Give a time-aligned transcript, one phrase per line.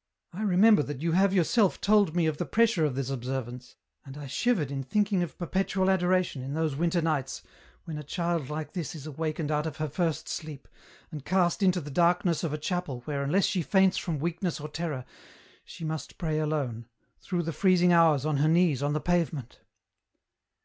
[0.32, 4.18] "I remember that you have yourself told me of the pressure of this observance, and
[4.18, 7.44] I shivered in thinking of perpetual Adoration, in those winter nights,
[7.84, 10.66] when a child like this is awakened out of her first sleep,
[11.12, 14.66] and cast into the darkness of a chapel where unless she faints from weakness or
[14.68, 15.04] terror,
[15.64, 16.88] she must pray alone,
[17.20, 19.60] through the freezing hours on her knees on the pavement.